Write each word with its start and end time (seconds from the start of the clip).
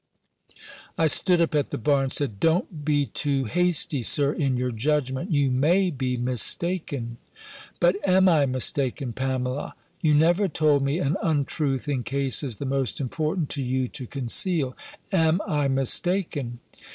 I 0.97 1.05
stood 1.05 1.39
up 1.41 1.53
at 1.53 1.69
the 1.69 1.77
bar, 1.77 2.01
and 2.01 2.11
said, 2.11 2.39
"Don't 2.39 2.83
be 2.83 3.05
too 3.05 3.45
hasty, 3.45 4.01
Sir, 4.01 4.33
in 4.33 4.57
your 4.57 4.71
judgment 4.71 5.29
You 5.31 5.51
may 5.51 5.91
be 5.91 6.17
mistaken." 6.17 7.17
"But 7.79 7.97
am 8.09 8.27
I 8.27 8.47
mistaken, 8.47 9.13
Pamela? 9.13 9.75
You 9.99 10.15
never 10.15 10.47
told 10.47 10.81
me 10.81 10.97
an 10.97 11.17
untruth 11.21 11.87
in 11.87 12.01
cases 12.01 12.55
the 12.57 12.65
most 12.65 12.99
important 12.99 13.49
to 13.49 13.61
you 13.61 13.87
to 13.89 14.07
conceal. 14.07 14.75
Am 15.11 15.39
I 15.47 15.67
mistaken?" 15.67 16.61